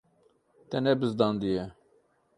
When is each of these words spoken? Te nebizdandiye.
Te 0.69 0.77
nebizdandiye. 0.83 1.63